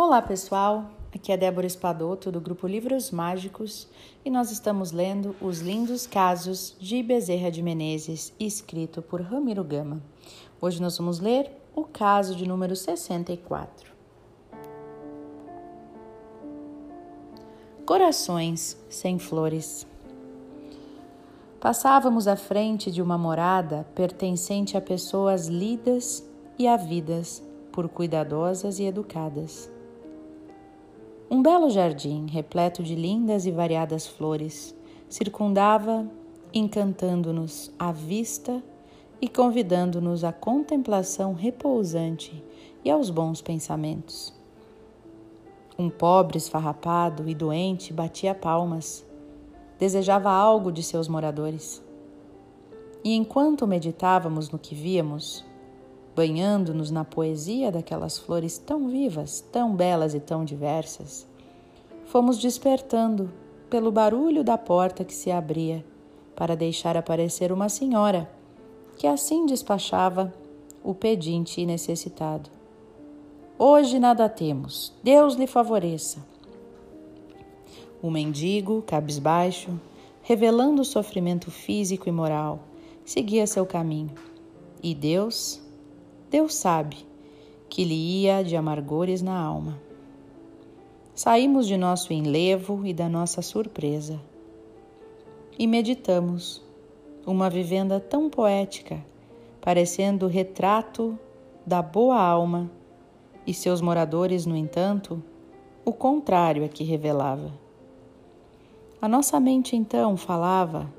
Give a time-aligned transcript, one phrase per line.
[0.00, 3.88] Olá pessoal, aqui é Débora Espadoto do grupo Livros Mágicos
[4.24, 10.00] e nós estamos lendo Os Lindos Casos de Bezerra de Menezes, escrito por Ramiro Gama.
[10.60, 13.90] Hoje nós vamos ler o caso de número 64.
[17.84, 19.84] Corações sem flores.
[21.58, 26.24] Passávamos à frente de uma morada pertencente a pessoas lidas
[26.56, 27.42] e havidas
[27.72, 29.68] por cuidadosas e educadas.
[31.30, 34.74] Um belo jardim, repleto de lindas e variadas flores,
[35.10, 36.10] circundava,
[36.54, 38.62] encantando-nos à vista
[39.20, 42.42] e convidando-nos à contemplação repousante
[42.82, 44.32] e aos bons pensamentos.
[45.78, 49.04] Um pobre esfarrapado e doente batia palmas,
[49.78, 51.82] desejava algo de seus moradores.
[53.04, 55.44] E enquanto meditávamos no que víamos,
[56.18, 61.24] banhando-nos na poesia daquelas flores tão vivas, tão belas e tão diversas,
[62.06, 63.30] fomos despertando
[63.70, 65.84] pelo barulho da porta que se abria
[66.34, 68.28] para deixar aparecer uma senhora
[68.96, 70.34] que assim despachava
[70.82, 72.50] o pedinte necessitado.
[73.56, 76.18] Hoje nada temos, Deus lhe favoreça.
[78.02, 79.70] O mendigo, cabisbaixo,
[80.22, 82.58] revelando o sofrimento físico e moral,
[83.04, 84.16] seguia seu caminho.
[84.82, 85.67] E Deus
[86.30, 86.98] Deus sabe
[87.68, 89.80] que lhe ia de amargores na alma.
[91.14, 94.20] Saímos de nosso enlevo e da nossa surpresa
[95.58, 96.62] e meditamos
[97.26, 99.04] uma vivenda tão poética,
[99.60, 101.18] parecendo o retrato
[101.66, 102.70] da boa alma,
[103.46, 105.22] e seus moradores, no entanto,
[105.84, 107.50] o contrário é que revelava.
[109.00, 110.92] A nossa mente então falava,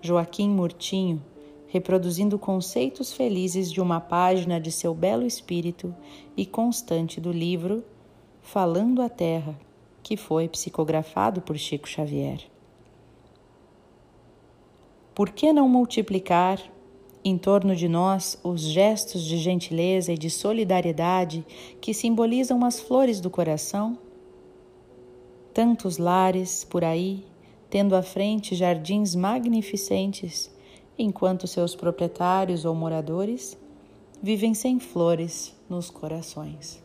[0.00, 1.22] Joaquim Murtinho,
[1.70, 5.94] reproduzindo conceitos felizes de uma página de seu belo espírito
[6.36, 7.84] e constante do livro
[8.42, 9.56] Falando a Terra,
[10.02, 12.40] que foi psicografado por Chico Xavier.
[15.14, 16.60] Por que não multiplicar
[17.22, 21.46] em torno de nós os gestos de gentileza e de solidariedade
[21.80, 23.96] que simbolizam as flores do coração?
[25.54, 27.24] Tantos lares por aí,
[27.68, 30.50] tendo à frente jardins magnificentes
[31.02, 33.56] enquanto seus proprietários ou moradores
[34.22, 36.82] vivem sem flores nos corações.